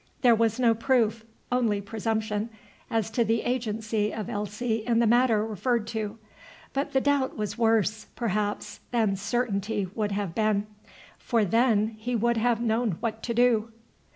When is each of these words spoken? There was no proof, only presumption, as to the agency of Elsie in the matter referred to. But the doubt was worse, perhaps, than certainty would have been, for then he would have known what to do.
There 0.21 0.33
was 0.33 0.59
no 0.59 0.73
proof, 0.73 1.23
only 1.51 1.79
presumption, 1.79 2.49
as 2.89 3.11
to 3.11 3.23
the 3.23 3.41
agency 3.43 4.11
of 4.11 4.31
Elsie 4.31 4.77
in 4.77 4.97
the 4.97 5.05
matter 5.05 5.45
referred 5.45 5.85
to. 5.89 6.17
But 6.73 6.93
the 6.93 7.01
doubt 7.01 7.37
was 7.37 7.55
worse, 7.55 8.07
perhaps, 8.15 8.79
than 8.89 9.15
certainty 9.15 9.85
would 9.93 10.11
have 10.13 10.33
been, 10.33 10.65
for 11.19 11.45
then 11.45 11.89
he 11.99 12.15
would 12.15 12.37
have 12.37 12.59
known 12.59 12.93
what 12.99 13.21
to 13.21 13.35
do. 13.35 13.71